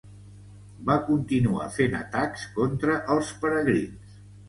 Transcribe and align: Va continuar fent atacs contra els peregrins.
Va 0.87 0.95
continuar 1.09 1.69
fent 1.77 1.95
atacs 2.01 2.49
contra 2.59 2.99
els 3.19 3.35
peregrins. 3.47 4.23